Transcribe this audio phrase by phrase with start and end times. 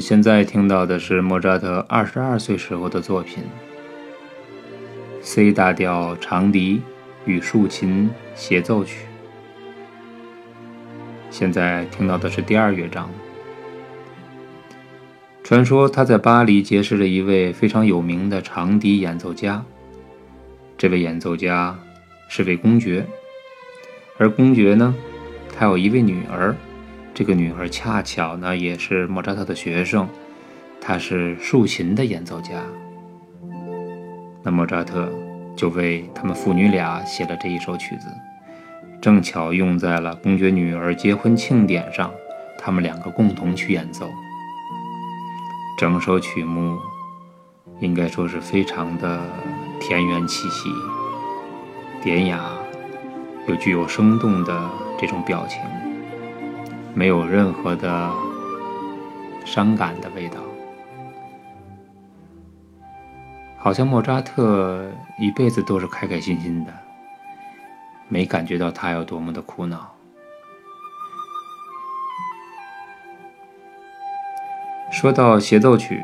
[0.00, 3.42] 现在听到的是莫扎特二十二岁时候的作品
[5.24, 6.82] 《C 大调长笛
[7.24, 9.04] 与竖琴协奏曲》。
[11.30, 13.10] 现在听到的是第二乐章。
[15.42, 19.64] 传说他在巴黎结识了一位非常有名的长笛演奏家，
[20.76, 21.78] 这位演奏家
[22.28, 23.06] 是位公爵，
[24.18, 24.94] 而公爵呢，
[25.56, 26.54] 他有一位女儿。
[27.18, 30.08] 这个女儿恰巧呢，也是莫扎特的学生，
[30.80, 32.62] 她是竖琴的演奏家。
[34.44, 35.12] 那莫扎特
[35.56, 38.06] 就为他们父女俩写了这一首曲子，
[39.02, 42.12] 正巧用在了公爵女儿结婚庆典上，
[42.56, 44.08] 他们两个共同去演奏。
[45.76, 46.78] 整首曲目
[47.80, 49.20] 应该说是非常的
[49.80, 50.70] 田园气息，
[52.00, 52.48] 典雅
[53.48, 55.60] 又具有生动的这种表情。
[56.94, 58.10] 没有任何的
[59.44, 60.40] 伤感的味道，
[63.56, 66.72] 好像莫扎特一辈子都是开开心心的，
[68.08, 69.94] 没感觉到他有多么的苦恼。
[74.90, 76.02] 说到协奏曲，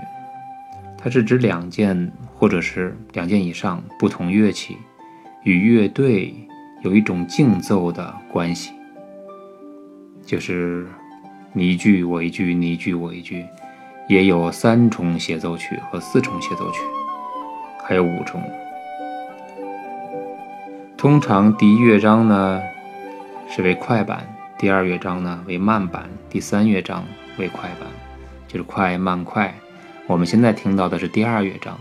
[0.96, 4.77] 它是指两件或者是两件以上不同乐器
[5.42, 6.32] 与乐队
[6.82, 8.72] 有一种竞奏的关系。
[10.27, 10.86] 就是
[11.53, 13.44] 你一句我一句，你一句我一句，
[14.08, 16.78] 也有三重协奏曲和四重协奏曲，
[17.86, 18.42] 还有五重。
[20.97, 22.61] 通常第一乐章呢
[23.50, 24.27] 是为快板，
[24.58, 27.05] 第二乐章呢为慢板，第三乐章
[27.36, 27.89] 为快板，
[28.48, 29.55] 就是快慢快。
[30.06, 31.78] 我们现在听到的是第二乐章，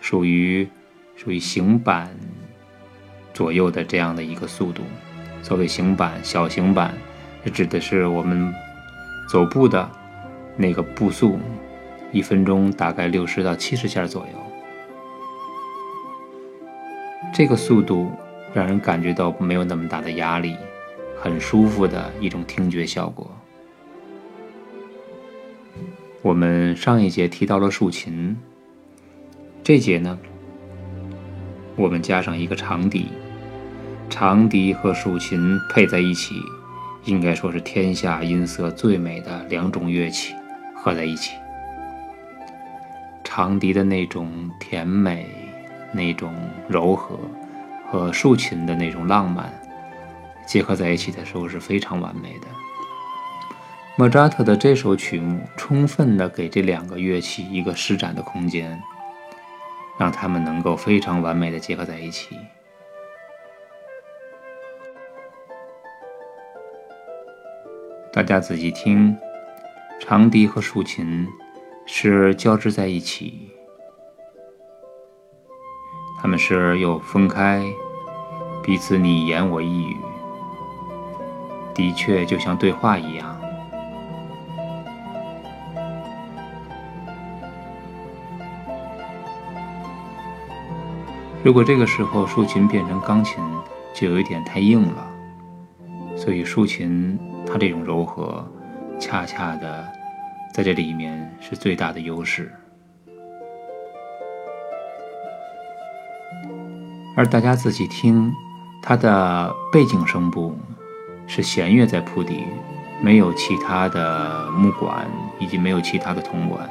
[0.00, 0.66] 属于
[1.14, 2.10] 属于行板
[3.34, 4.82] 左右的这样的一个速度。
[5.42, 6.94] 所谓行板，小行板。
[7.46, 8.52] 这指的是我们
[9.28, 9.88] 走步的
[10.56, 11.38] 那个步速，
[12.10, 14.32] 一分钟大概六十到七十下左右。
[17.32, 18.10] 这个速度
[18.52, 20.56] 让人感觉到没有那么大的压力，
[21.22, 23.30] 很舒服的一种听觉效果。
[26.22, 28.36] 我们上一节提到了竖琴，
[29.62, 30.18] 这节呢，
[31.76, 33.06] 我们加上一个长笛，
[34.10, 36.34] 长笛和竖琴配在一起。
[37.06, 40.34] 应该说是天下音色最美的两种乐器
[40.74, 41.34] 合在一起，
[43.22, 45.26] 长笛的那种甜美、
[45.92, 46.34] 那种
[46.68, 47.18] 柔和，
[47.88, 49.52] 和竖琴的那种浪漫
[50.44, 52.46] 结合在一起的时候是非常完美的。
[53.96, 58.82] 莫扎特的这首曲目充分的给这两个乐器一个施展的空间，
[59.96, 62.36] 让他们能够非常完美的结合在一起。
[68.16, 69.14] 大家仔细听，
[70.00, 71.28] 长笛和竖琴
[71.84, 73.50] 时而交织在一起，
[76.18, 77.62] 他们时而又分开，
[78.62, 79.96] 彼此你言我一语，
[81.74, 83.38] 的确就像对话一样。
[91.44, 93.44] 如果这个时候竖琴变成钢琴，
[93.92, 95.06] 就有一点太硬了，
[96.16, 97.35] 所以竖琴。
[97.46, 98.44] 它这种柔和，
[98.98, 99.86] 恰恰的
[100.52, 102.52] 在这里面是最大的优势。
[107.16, 108.30] 而大家仔细听，
[108.82, 110.54] 它的背景声部
[111.26, 112.44] 是弦乐在铺底，
[113.00, 115.06] 没有其他的木管，
[115.38, 116.68] 以及没有其他的铜管，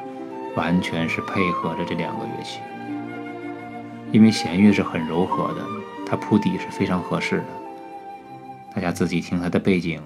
[0.55, 2.59] 完全是配合着这两个乐器。
[4.11, 5.65] 因为弦乐是很柔和的，
[6.05, 7.45] 它铺底是非常合适的。
[8.75, 9.99] 大家自己听它的背景。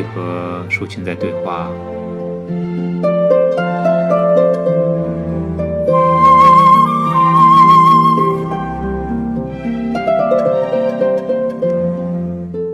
[0.00, 1.68] 和竖琴在对话，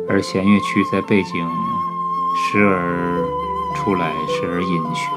[0.09, 1.49] 而弦乐曲在背景
[2.37, 3.25] 时而
[3.75, 5.11] 出来，时而隐去，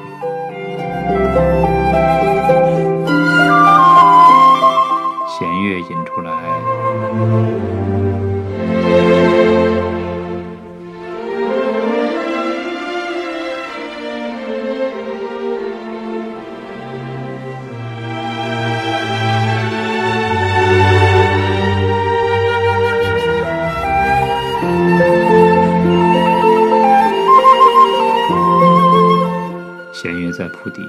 [30.32, 30.82] 在铺底，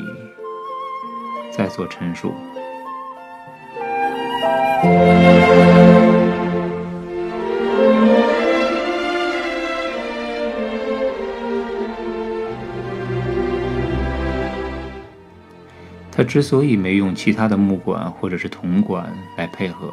[1.51, 2.35] 再做陈述。
[16.15, 19.93] 他之所以没用其他的木管或者是铜管来配合，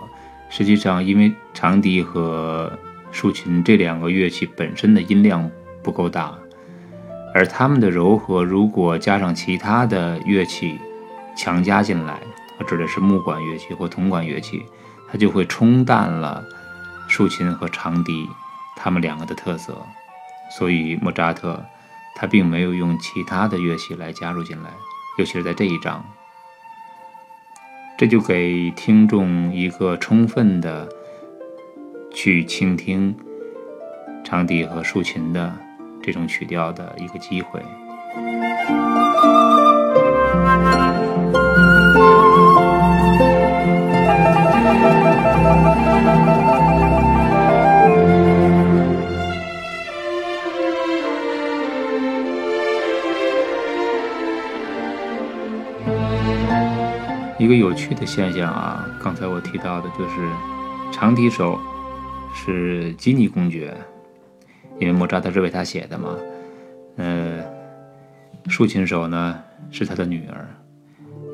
[0.50, 2.72] 实际上因为长笛和
[3.12, 5.50] 竖琴这两个乐器本身的音量
[5.82, 6.38] 不够大，
[7.40, 10.78] 而它们的柔和如果加上其他的乐器
[11.38, 12.20] 强加进来，
[12.58, 14.66] 我指的是木管乐器或铜管乐器，
[15.10, 16.44] 它就会冲淡了
[17.08, 18.28] 竖琴和长笛
[18.76, 19.74] 它们两个的特色。
[20.52, 21.64] 所以莫扎特
[22.14, 24.72] 他并没有用其他的乐器来加入进来。
[25.18, 26.04] 尤其是在这一章，
[27.98, 30.90] 这就给听众一个充分的
[32.14, 33.16] 去倾听
[34.26, 35.56] 长笛和竖琴的
[36.10, 37.62] 这种曲调的一个机会。
[57.38, 60.28] 一个有趣的现象啊，刚才我提到的就是
[60.92, 61.60] 长笛手
[62.34, 63.78] 是吉尼公爵，
[64.80, 66.18] 因为莫扎特是为他写的嘛。
[66.98, 67.44] 呃，
[68.48, 70.48] 竖琴手呢是他的女儿。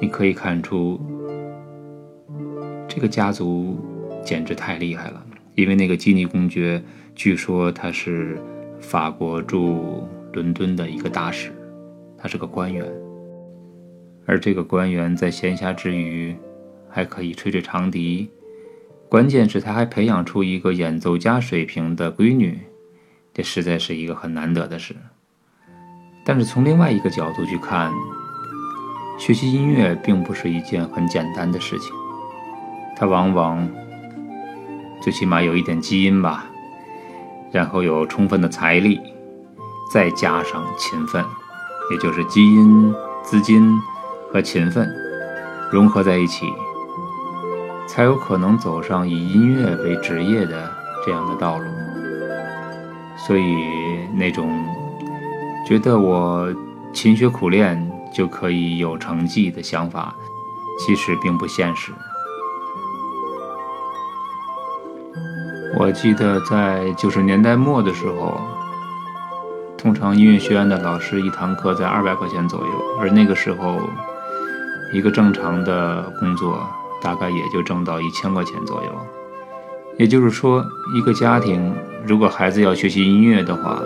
[0.02, 1.00] 你可以看出，
[2.88, 3.80] 这个家族
[4.24, 5.26] 简直太厉害了。
[5.56, 6.84] 因为那个基尼公爵，
[7.16, 8.38] 据说他是
[8.82, 11.50] 法国驻伦敦的一个大使，
[12.18, 12.86] 他是个官员。
[14.26, 16.36] 而这个官员在闲暇之余，
[16.90, 18.30] 还可以吹吹长笛。
[19.08, 22.60] 关键是他还培养出一个演奏家水平的闺女，
[23.36, 24.96] 这实在是一个很难得的事。
[26.26, 27.92] 但是从另外一个角度去看，
[29.20, 31.94] 学习音乐并不是一件很简单的事情。
[32.98, 33.70] 它往往
[35.04, 36.46] 最起码有一点基因吧，
[37.52, 39.00] 然后有充分的财力，
[39.94, 41.24] 再加上勤奋，
[41.92, 43.72] 也就是基因、资金。
[44.34, 44.86] 和勤奋
[45.72, 46.46] 融合在一起，
[47.88, 50.70] 才有可能走上以音乐为职业的
[51.06, 51.66] 这样的道路。
[53.26, 54.50] 所以，那种
[55.68, 56.48] 觉得我
[56.94, 60.14] 勤学苦练就可以有成绩的想法，
[60.80, 61.92] 其实并不现实。
[65.78, 68.40] 我记得在九十年代末的时候，
[69.78, 72.68] 通常音乐学院的老师一堂课在二百块钱左右，
[73.00, 73.80] 而那个时候。
[74.94, 76.66] 一个正常的工作
[77.02, 78.90] 大概也就挣到一千块钱左右，
[79.98, 80.66] 也就是说，
[80.96, 81.74] 一个家庭
[82.06, 83.82] 如果孩子要学习音乐的话，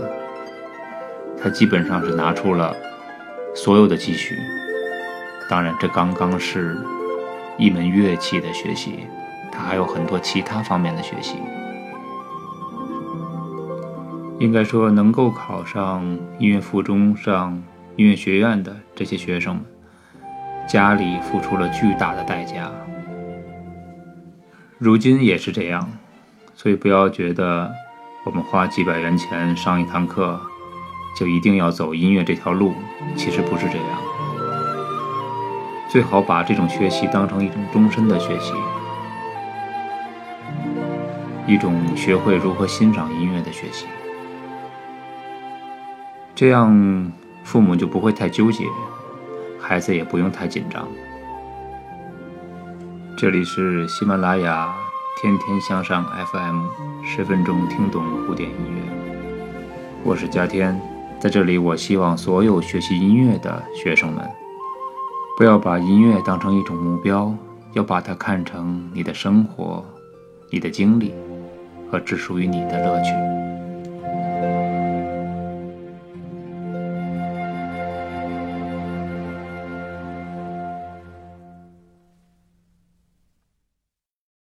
[1.41, 2.75] 他基本上是拿出了
[3.53, 4.35] 所有的积蓄。
[5.47, 6.77] 当然，这刚刚是
[7.57, 8.99] 一门乐器的学习，
[9.51, 11.37] 他还有很多其他方面的学习。
[14.39, 16.03] 应该说，能够考上
[16.39, 17.61] 音乐附中、上
[17.97, 19.63] 音乐学院的这些学生们。
[20.67, 22.71] 家里付出了巨大的代价，
[24.81, 25.91] 如今也是这样，
[26.55, 27.69] 所以不要觉得
[28.23, 30.39] 我们花几百元钱上一堂课，
[31.13, 32.73] 就一定要走音乐这条路，
[33.17, 33.85] 其实不是这样。
[35.89, 38.53] 最好把这种学习当成一种终身的学习，
[41.45, 43.85] 一种学会如何欣赏音乐的学习，
[46.33, 47.11] 这样
[47.43, 48.63] 父母就不会太纠结。
[49.59, 50.87] 孩子也不用太紧张。
[53.19, 54.73] 这里是喜马拉雅
[55.21, 56.63] 天天向上 FM，
[57.03, 58.81] 十分钟听懂古典音乐。
[60.05, 60.79] 我是嘉天，
[61.19, 64.25] 在这里，我希望所有学习音乐的学生们，
[65.37, 67.35] 不要把音乐当成一种目标，
[67.73, 69.83] 要把它看成你的生活、
[70.49, 71.13] 你的经历
[71.91, 73.38] 和只属于你的乐趣。